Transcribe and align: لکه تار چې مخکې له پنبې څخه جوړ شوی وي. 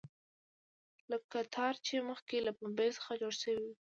لکه 1.11 1.37
تار 1.55 1.75
چې 1.85 1.95
مخکې 2.09 2.35
له 2.45 2.51
پنبې 2.57 2.87
څخه 2.97 3.11
جوړ 3.21 3.33
شوی 3.41 3.57
وي. 3.63 3.73